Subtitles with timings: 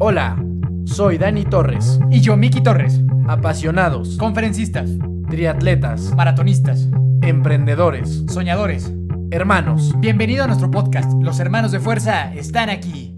[0.00, 0.42] Hola,
[0.84, 1.98] soy Dani Torres.
[2.10, 3.00] Y yo, Miki Torres.
[3.28, 4.90] Apasionados, Conferencistas,
[5.28, 6.88] triatletas, maratonistas,
[7.22, 8.92] emprendedores, soñadores.
[9.30, 9.94] hermanos.
[9.98, 11.12] Bienvenido a nuestro podcast.
[11.20, 13.16] Los hermanos de fuerza están aquí.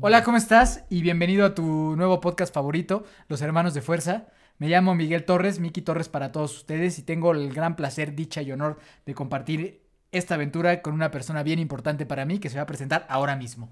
[0.00, 0.84] Hola, ¿cómo estás?
[0.90, 4.26] Y bienvenido a tu nuevo podcast favorito, Los hermanos de fuerza.
[4.58, 8.42] Me llamo Miguel Torres, Miki Torres para todos ustedes y tengo el gran placer, dicha
[8.42, 12.56] y honor de compartir esta aventura con una persona bien importante para mí que se
[12.56, 13.68] va a presentar ahora mismo.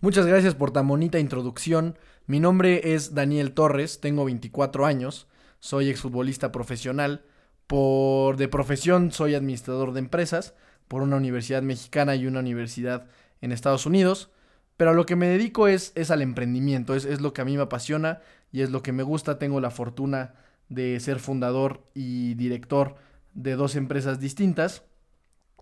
[0.00, 1.98] Muchas gracias por tan bonita introducción.
[2.26, 5.26] Mi nombre es Daniel Torres, tengo 24 años,
[5.58, 7.24] soy exfutbolista profesional.
[7.66, 10.54] Por de profesión soy administrador de empresas
[10.88, 13.06] por una universidad mexicana y una universidad
[13.40, 14.30] en Estados Unidos.
[14.76, 17.44] Pero a lo que me dedico es, es al emprendimiento, es, es lo que a
[17.44, 18.20] mí me apasiona
[18.50, 19.38] y es lo que me gusta.
[19.38, 20.34] Tengo la fortuna
[20.70, 22.96] de ser fundador y director
[23.34, 24.84] de dos empresas distintas.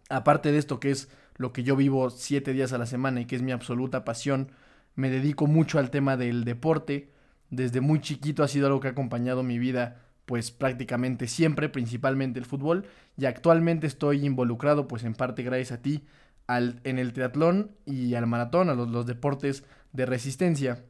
[0.09, 3.27] Aparte de esto que es lo que yo vivo siete días a la semana y
[3.27, 4.51] que es mi absoluta pasión,
[4.95, 7.13] me dedico mucho al tema del deporte.
[7.51, 12.39] Desde muy chiquito ha sido algo que ha acompañado mi vida pues prácticamente siempre, principalmente
[12.39, 12.85] el fútbol,
[13.17, 16.05] y actualmente estoy involucrado pues en parte gracias a ti
[16.47, 20.85] al, en el triatlón y al maratón, a los, los deportes de resistencia.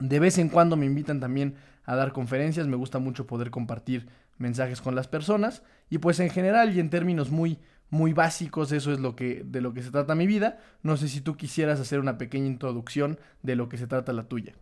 [0.00, 4.08] De vez en cuando me invitan también a dar conferencias, me gusta mucho poder compartir
[4.42, 8.90] mensajes con las personas y pues en general y en términos muy muy básicos, eso
[8.90, 10.58] es lo que de lo que se trata mi vida.
[10.82, 14.28] No sé si tú quisieras hacer una pequeña introducción de lo que se trata la
[14.28, 14.54] tuya.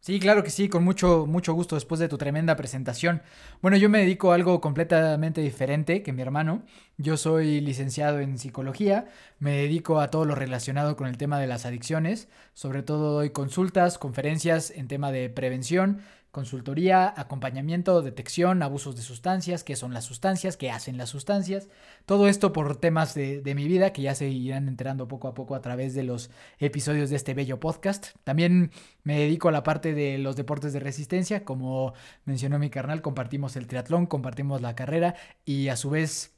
[0.00, 3.20] Sí, claro que sí, con mucho, mucho gusto después de tu tremenda presentación.
[3.60, 6.62] Bueno, yo me dedico a algo completamente diferente que mi hermano.
[6.98, 9.08] Yo soy licenciado en psicología,
[9.40, 13.30] me dedico a todo lo relacionado con el tema de las adicciones, sobre todo doy
[13.30, 16.00] consultas, conferencias en tema de prevención,
[16.30, 21.68] consultoría, acompañamiento, detección, abusos de sustancias, qué son las sustancias, qué hacen las sustancias.
[22.06, 25.34] Todo esto por temas de, de, mi vida que ya se irán enterando poco a
[25.34, 28.08] poco a través de los episodios de este bello podcast.
[28.24, 28.70] También
[29.04, 31.44] me dedico a la parte de los deportes de resistencia.
[31.44, 31.94] Como
[32.24, 35.14] mencionó mi carnal, compartimos el triatlón, compartimos la carrera
[35.44, 36.34] y a su vez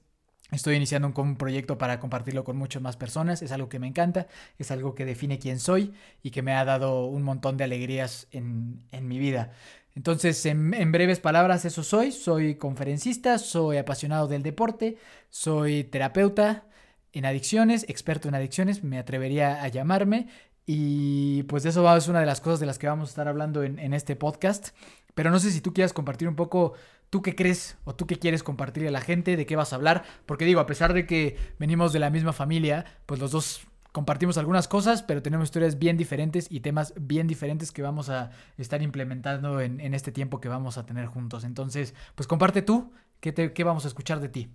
[0.50, 3.40] Estoy iniciando un, un, proyecto para compartirlo con muchas más personas.
[3.42, 4.26] Es algo que me encanta,
[4.58, 8.26] es algo que define quién soy y que me ha dado un montón de alegrías
[8.32, 9.52] en, en mi vida.
[9.94, 12.12] Entonces, en, breves palabras, eso soy.
[12.12, 14.96] Soy conferencista, soy apasionado del deporte,
[15.28, 16.64] soy terapeuta
[17.12, 20.28] en adicciones, experto en adicciones, me atrevería a llamarme.
[20.66, 23.64] Y pues eso es una de las cosas de las que vamos a estar hablando
[23.64, 24.68] en, en este podcast.
[25.14, 26.74] Pero no sé si tú quieras compartir un poco
[27.10, 29.76] tú qué crees o tú qué quieres compartirle a la gente, de qué vas a
[29.76, 30.04] hablar.
[30.26, 33.62] Porque digo, a pesar de que venimos de la misma familia, pues los dos
[33.92, 38.30] compartimos algunas cosas, pero tenemos historias bien diferentes y temas bien diferentes que vamos a
[38.56, 41.44] estar implementando en, en este tiempo que vamos a tener juntos.
[41.44, 44.48] Entonces, pues comparte tú, ¿qué, te, qué vamos a escuchar de ti?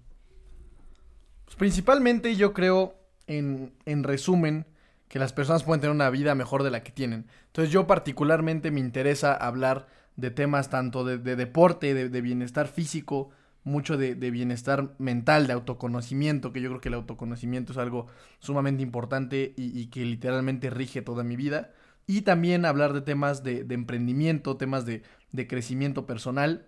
[1.46, 2.96] Pues principalmente yo creo,
[3.28, 4.66] en, en resumen,
[5.08, 7.28] que las personas pueden tener una vida mejor de la que tienen.
[7.48, 12.68] Entonces yo particularmente me interesa hablar de temas tanto de, de deporte, de, de, bienestar
[12.68, 13.30] físico,
[13.66, 18.08] mucho de, de, bienestar mental, de autoconocimiento, que yo creo que el autoconocimiento es algo
[18.40, 21.74] sumamente importante y, que literalmente rige toda mi vida.
[22.08, 25.02] Y también hablar de temas de, emprendimiento, temas de,
[25.48, 26.68] crecimiento personal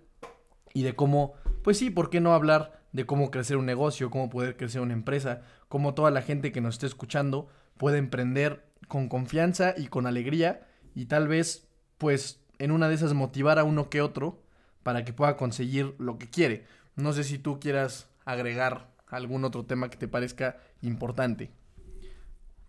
[0.74, 4.30] y de cómo, pues sí, ¿por qué no hablar de cómo crecer un negocio, cómo
[4.30, 7.48] poder crecer una empresa, cómo toda la gente que nos esté escuchando
[7.78, 11.68] puede emprender con confianza y con alegría y tal vez,
[12.00, 14.42] pues, en una de esas motivar a uno que otro
[14.82, 16.66] para que pueda conseguir lo que quiere.
[16.98, 21.50] No sé si tú quieras agregar algún otro tema que te parezca importante.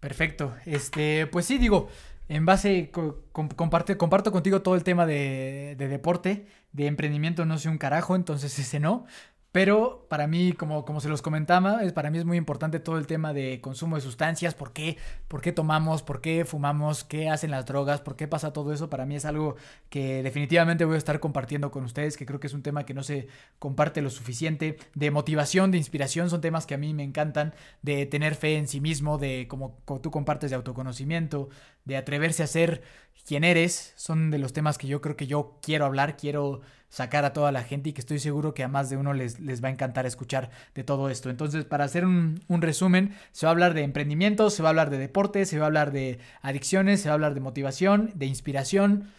[0.00, 0.54] Perfecto.
[0.64, 1.88] Este, pues sí, digo,
[2.28, 2.92] en base,
[3.32, 8.14] comparte, comparto contigo todo el tema de, de, deporte, de emprendimiento, no sé un carajo,
[8.14, 9.06] entonces ese no.
[9.50, 12.98] Pero para mí, como, como se los comentaba, es, para mí es muy importante todo
[12.98, 17.30] el tema de consumo de sustancias, por qué, por qué tomamos, por qué fumamos, qué
[17.30, 18.90] hacen las drogas, por qué pasa todo eso.
[18.90, 19.56] Para mí es algo
[19.88, 22.92] que definitivamente voy a estar compartiendo con ustedes, que creo que es un tema que
[22.92, 23.28] no se
[23.58, 24.76] comparte lo suficiente.
[24.94, 28.68] De motivación, de inspiración, son temas que a mí me encantan, de tener fe en
[28.68, 31.48] sí mismo, de como, tú compartes de autoconocimiento,
[31.86, 32.82] de atreverse a ser
[33.26, 37.24] quien eres, son de los temas que yo creo que yo quiero hablar, quiero sacar
[37.24, 39.62] a toda la gente y que estoy seguro que a más de uno les, les
[39.62, 41.28] va a encantar escuchar de todo esto.
[41.28, 44.70] Entonces, para hacer un, un, resumen, se va a hablar de emprendimiento, se va a
[44.70, 48.12] hablar de deporte, se va a hablar de adicciones, se va a hablar de motivación,
[48.14, 49.10] de inspiración,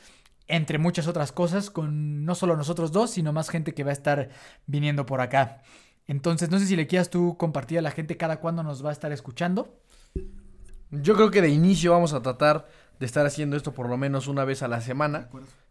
[0.48, 3.94] entre muchas otras cosas, con no solo nosotros dos, sino más gente que va a
[3.94, 4.30] estar
[4.66, 5.62] viniendo por acá.
[6.08, 8.90] Entonces, no sé si le quieras tú compartir a la gente cada cuándo nos va
[8.90, 9.80] a estar escuchando.
[10.90, 12.68] Yo creo que de inicio vamos a tratar
[13.00, 15.30] de estar haciendo esto por lo menos una vez a la semana.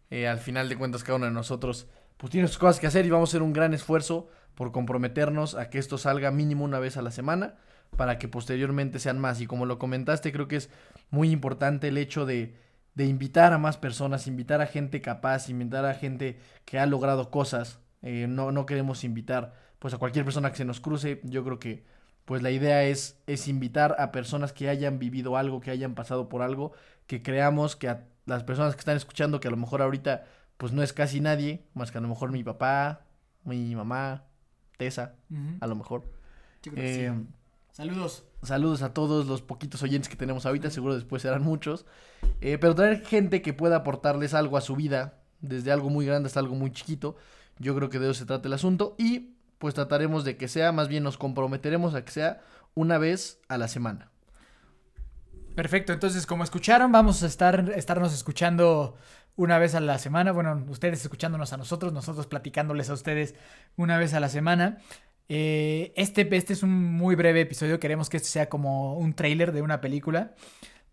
[0.09, 1.87] Eh, al final de cuentas, cada uno de nosotros
[2.17, 5.55] pues tiene sus cosas que hacer y vamos a hacer un gran esfuerzo por comprometernos
[5.55, 7.55] a que esto salga mínimo una vez a la semana
[7.95, 9.39] para que posteriormente sean más.
[9.39, 10.69] Y como lo comentaste, creo que es
[11.11, 12.55] muy importante el hecho de,
[12.95, 17.31] de invitar a más personas, invitar a gente capaz, invitar a gente que ha logrado
[17.31, 17.79] cosas.
[18.01, 21.21] Eh, no, no queremos invitar pues a cualquier persona que se nos cruce.
[21.23, 21.85] Yo creo que
[22.25, 26.29] pues la idea es, es invitar a personas que hayan vivido algo, que hayan pasado
[26.29, 26.73] por algo,
[27.09, 30.25] que creamos que a las personas que están escuchando, que a lo mejor ahorita
[30.57, 33.01] pues no es casi nadie, más que a lo mejor mi papá,
[33.45, 34.25] mi mamá,
[34.77, 35.15] Tessa,
[35.59, 36.03] a lo mejor.
[36.75, 37.11] Eh,
[37.71, 38.25] Saludos.
[38.43, 41.87] Saludos a todos los poquitos oyentes que tenemos ahorita, seguro después serán muchos.
[42.41, 46.27] Eh, pero traer gente que pueda aportarles algo a su vida, desde algo muy grande
[46.27, 47.15] hasta algo muy chiquito,
[47.57, 48.95] yo creo que de eso se trata el asunto.
[48.99, 52.41] Y pues trataremos de que sea, más bien nos comprometeremos a que sea
[52.75, 54.11] una vez a la semana.
[55.59, 58.95] Perfecto, entonces como escucharon, vamos a estar estarnos escuchando
[59.35, 60.31] una vez a la semana.
[60.31, 63.35] Bueno, ustedes escuchándonos a nosotros, nosotros platicándoles a ustedes
[63.75, 64.77] una vez a la semana.
[65.27, 69.51] Eh, este, este es un muy breve episodio, queremos que este sea como un trailer
[69.51, 70.33] de una película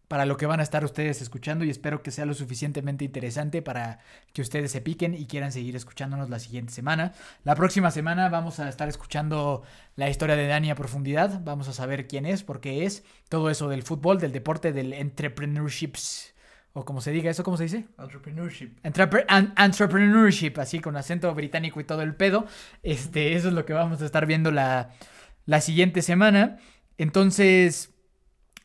[0.08, 3.62] para lo que van a estar ustedes escuchando y espero que sea lo suficientemente interesante
[3.62, 3.98] para
[4.32, 7.12] que ustedes se piquen y quieran seguir escuchándonos la siguiente semana.
[7.44, 9.62] La próxima semana vamos a estar escuchando
[9.96, 13.50] la historia de Dani a profundidad, vamos a saber quién es, por qué es, todo
[13.50, 15.94] eso del fútbol, del deporte, del entrepreneurship
[16.78, 17.86] o como se diga, ¿eso cómo se dice?
[17.98, 18.72] Entrepreneurship.
[18.84, 22.44] entrepreneurship, así con acento británico y todo el pedo.
[22.82, 24.90] Este, eso es lo que vamos a estar viendo la,
[25.46, 26.58] la siguiente semana.
[26.98, 27.95] Entonces,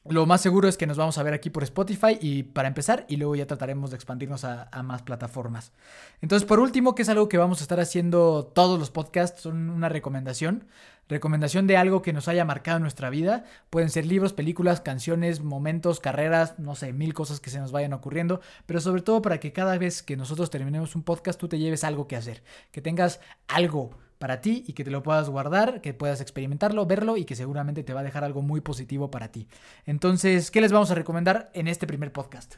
[0.06, 3.06] lo más seguro es que nos vamos a ver aquí por Spotify y para empezar
[3.07, 5.74] y luego ya trataremos de expandirnos a, más plataformas.
[6.21, 9.69] Entonces, por último, que es algo que vamos a estar haciendo todos los podcasts, son
[9.69, 10.65] una recomendación.
[11.07, 13.44] Recomendación de algo que nos haya marcado en nuestra vida.
[13.69, 17.94] Pueden ser libros, películas, canciones, momentos, carreras, no sé, mil cosas que se nos vayan
[17.94, 18.39] ocurriendo.
[18.65, 21.83] Pero sobre todo para que cada vez que nosotros terminemos un podcast tú te lleves
[21.83, 22.44] algo que hacer.
[22.71, 27.18] Que tengas algo para ti y que te lo puedas guardar, que puedas experimentarlo, verlo
[27.18, 29.47] y que seguramente te va a dejar algo muy positivo para ti.
[29.88, 32.56] Entonces, ¿qué les vamos a recomendar en este primer podcast?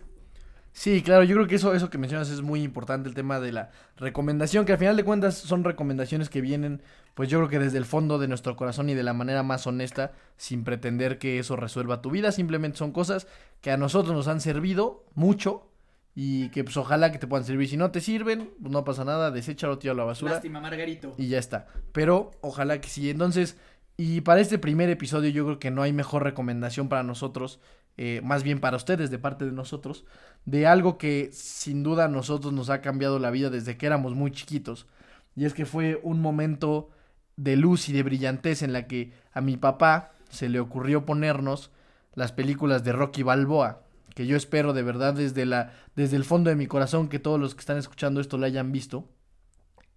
[0.73, 3.53] Sí, claro, yo creo que eso, eso que mencionas es muy importante, el tema de
[3.53, 6.81] la recomendación, que al final de cuentas son recomendaciones que vienen,
[7.13, 9.65] pues yo creo que desde el fondo de nuestro corazón y de la manera más
[9.65, 13.27] honesta, sin pretender que eso resuelva tu vida, simplemente son cosas
[13.61, 15.69] que a nosotros nos han servido mucho
[16.15, 17.67] y que pues ojalá que te puedan servir.
[17.67, 20.33] Si no te sirven, pues no pasa nada, deséchalo, tío a la basura.
[20.33, 21.15] Lástima, Margarito.
[21.17, 21.67] Y ya está.
[21.91, 23.09] Pero ojalá que sí.
[23.09, 23.57] Entonces,
[23.97, 27.59] y para este primer episodio yo creo que no hay mejor recomendación para nosotros,
[27.97, 30.05] eh, más bien para ustedes de parte de nosotros,
[30.45, 34.13] de algo que sin duda a nosotros nos ha cambiado la vida desde que éramos
[34.13, 34.87] muy chiquitos.
[35.35, 36.89] Y es que fue un momento
[37.37, 41.71] de luz y de brillantez en la que a mi papá se le ocurrió ponernos
[42.13, 43.82] las películas de Rocky Balboa
[44.13, 47.39] que yo espero de verdad desde, la, desde el fondo de mi corazón que todos
[47.39, 49.09] los que están escuchando esto la hayan visto.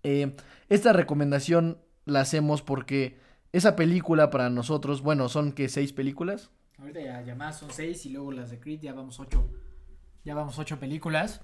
[0.03, 0.37] Eh,
[0.69, 3.19] esta recomendación la hacemos porque
[3.53, 6.51] esa película para nosotros, bueno, son que seis películas.
[6.79, 9.49] Ahorita ya, ya, más son seis y luego las de Creed ya vamos ocho.
[10.25, 11.41] Ya vamos ocho películas.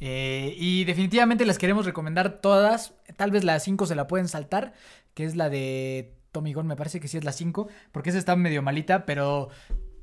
[0.00, 2.94] Eh, y definitivamente las queremos recomendar todas.
[3.16, 4.74] Tal vez la cinco se la pueden saltar,
[5.14, 8.18] que es la de Tommy Gunn, me parece que sí es la cinco, porque esa
[8.18, 9.48] está medio malita, pero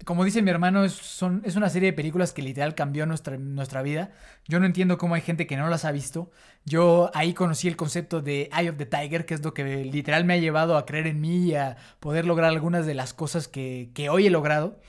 [0.05, 4.11] como dice mi hermano, es, una serie de películas que literal cambió nuestra, vida.
[4.47, 6.31] Yo no entiendo cómo hay gente que no las ha visto.
[6.65, 10.25] Yo ahí conocí el concepto de Eye of the Tiger, que es lo que literal
[10.25, 13.47] me ha llevado a creer en mí y a poder lograr algunas de las cosas
[13.47, 14.79] que, hoy he logrado.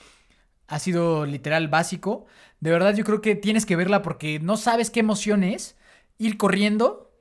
[0.66, 2.26] Ha sido literal básico.
[2.60, 5.76] De verdad yo creo que tienes que verla porque no sabes qué emoción es
[6.18, 7.12] ir corriendo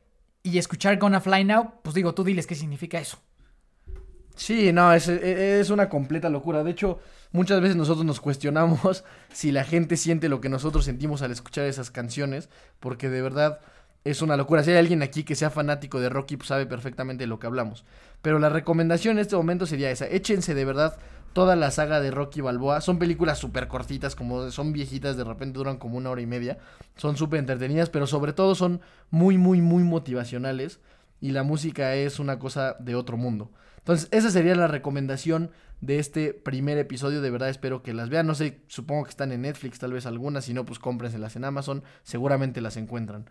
[0.41, 1.73] y escuchar Gonna Fly Now.
[1.83, 3.19] Pues digo, tú diles qué significa eso.
[4.35, 6.63] Sí, no, es una completa locura.
[6.63, 6.99] De hecho,
[7.33, 11.65] muchas veces nosotros nos cuestionamos si la gente siente lo que nosotros sentimos al escuchar
[11.65, 12.47] esas canciones,
[12.79, 13.59] porque de verdad
[14.05, 14.63] es una locura.
[14.63, 17.47] Si hay alguien aquí que sea fanático de Rocky, pues sabe perfectamente de lo que
[17.47, 17.83] hablamos.
[18.21, 20.07] Pero la recomendación en este momento sería esa.
[20.07, 20.97] Échense de verdad
[21.33, 22.81] toda la saga de Rocky Balboa.
[22.81, 26.57] Son películas súper cortitas, como son viejitas, de repente duran como una hora y media.
[26.95, 30.79] Son súper entretenidas, pero sobre todo son muy, muy, muy motivacionales.
[31.19, 33.49] Y la música es una cosa de otro mundo.
[33.77, 35.51] Entonces, esa sería la recomendación
[35.83, 37.21] de este primer episodio.
[37.21, 38.25] De verdad espero que las vean.
[38.25, 40.45] No sé, supongo que están en Netflix, tal vez algunas.
[40.45, 41.83] Si no, pues cómprenselas en Amazon.
[42.03, 43.29] Seguramente las encuentran.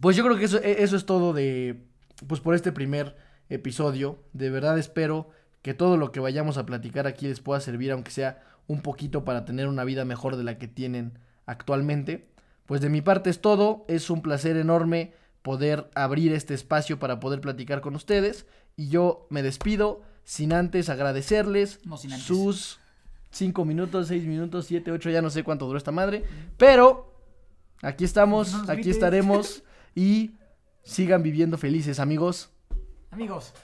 [0.00, 1.84] Pues yo creo que eso, e, eso es todo de.
[2.26, 3.16] Pues por este primer
[3.48, 4.18] episodio.
[4.32, 5.30] De verdad espero
[5.62, 9.24] que todo lo que vayamos a platicar aquí les pueda servir, aunque sea un poquito
[9.24, 12.26] para tener una vida mejor de la que tienen actualmente.
[12.66, 13.84] Pues de mi parte es todo.
[13.86, 15.12] Es un placer enorme
[15.42, 18.46] poder abrir este espacio para poder platicar con ustedes.
[18.74, 21.78] Y yo me despido sin antes agradecerles
[22.18, 22.80] sus
[23.30, 26.24] 5 minutos, 6 minutos, 7, 8, ya no sé cuánto duró esta madre.
[26.56, 27.14] Pero
[27.80, 29.62] aquí estamos, aquí estaremos
[29.94, 30.32] y
[30.82, 32.50] sigan viviendo felices, amigos.
[33.12, 33.54] Amigos.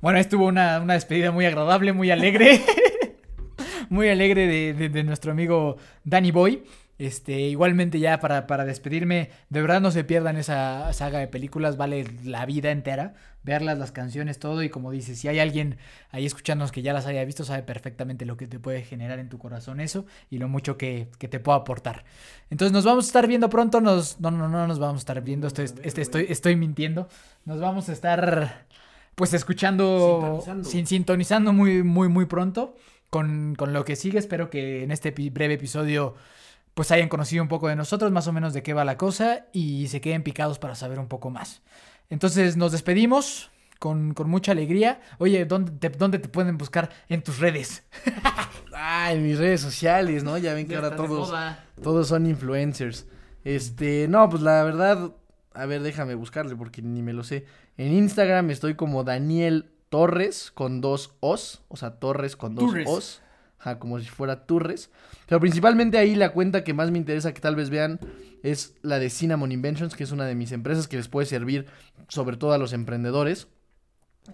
[0.00, 2.60] Bueno, estuvo una, una despedida muy agradable, muy alegre.
[3.88, 6.64] muy alegre de, de- de nuestro amigo Danny Boy.
[7.02, 11.76] Este, igualmente ya para, para despedirme, de verdad no se pierdan esa saga de películas,
[11.76, 15.78] vale la vida entera, verlas, las canciones, todo, y como dices, si hay alguien
[16.12, 19.28] ahí escuchándonos que ya las haya visto, sabe perfectamente lo que te puede generar en
[19.28, 22.04] tu corazón eso y lo mucho que, que te puede aportar.
[22.50, 25.20] Entonces nos vamos a estar viendo pronto, nos, no, no, no nos vamos a estar
[25.22, 27.08] viendo, estoy, este, estoy, estoy mintiendo,
[27.44, 28.64] nos vamos a estar
[29.16, 30.68] pues escuchando, Sintonizando.
[30.68, 32.76] sin, sintonizando muy, muy, muy pronto
[33.10, 34.20] con, con lo que sigue.
[34.20, 36.14] Espero que en este breve episodio
[36.74, 39.46] pues hayan conocido un poco de nosotros, más o menos de qué va la cosa
[39.52, 41.62] y se queden picados para saber un poco más.
[42.10, 45.00] Entonces nos despedimos con, con mucha alegría.
[45.18, 47.84] Oye, ¿dónde te, ¿dónde te pueden buscar en tus redes?
[48.74, 50.38] Ah, en mis redes sociales, ¿no?
[50.38, 51.32] Ya ven que ahora todos,
[51.82, 53.06] todos son influencers.
[53.44, 55.12] Este, no, pues la verdad,
[55.52, 57.44] a ver, déjame buscarle porque ni me lo sé.
[57.76, 62.72] En Instagram estoy como Daniel Torres con dos Os, o sea, Torres con dos.
[62.86, 63.22] Os.
[63.62, 64.90] Ajá, como si fuera Turres.
[65.28, 68.00] Pero principalmente ahí la cuenta que más me interesa que tal vez vean
[68.42, 71.66] es la de Cinnamon Inventions, que es una de mis empresas que les puede servir
[72.08, 73.46] sobre todo a los emprendedores.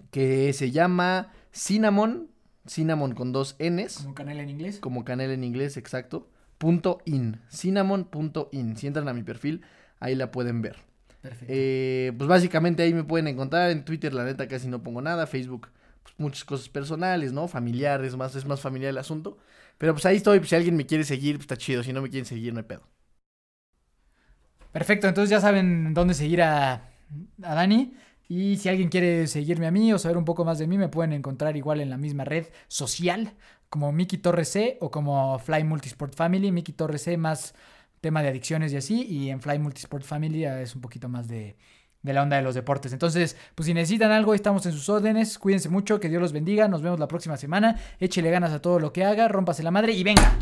[0.09, 2.27] Que se llama Cinnamon,
[2.67, 4.79] Cinnamon con dos Ns Como canal en inglés.
[4.79, 6.27] como canal en inglés, exacto.
[6.57, 8.77] Punto in, cinnamon.in.
[8.77, 9.61] Si entran a mi perfil,
[9.99, 10.77] ahí la pueden ver.
[11.21, 11.45] Perfecto.
[11.49, 13.69] Eh, pues básicamente ahí me pueden encontrar.
[13.69, 15.27] En Twitter, la neta, casi no pongo nada.
[15.27, 15.67] Facebook,
[16.03, 17.47] pues muchas cosas personales, ¿no?
[17.47, 19.37] Familiares, más, es más familiar el asunto.
[19.77, 20.39] Pero pues ahí estoy.
[20.39, 21.83] pues, si alguien me quiere seguir, pues está chido.
[21.83, 22.83] Si no me quieren seguir, no hay pedo.
[24.71, 26.91] Perfecto, entonces ya saben dónde seguir a,
[27.43, 27.93] a Dani.
[28.27, 30.89] Y si alguien quiere seguirme a mí o saber un poco más de mí, me
[30.89, 33.33] pueden encontrar igual en la misma red social,
[33.69, 36.51] como Miki Torres C o como Fly Multisport Family.
[36.51, 37.55] Miki Torres C más
[38.01, 39.03] tema de adicciones y así.
[39.03, 41.57] Y en Fly Multisport Family es un poquito más de,
[42.01, 42.93] de la onda de los deportes.
[42.93, 45.37] Entonces, pues si necesitan algo, estamos en sus órdenes.
[45.37, 46.67] Cuídense mucho, que Dios los bendiga.
[46.67, 47.77] Nos vemos la próxima semana.
[47.99, 50.37] Échele ganas a todo lo que haga, rómpase la madre y venga.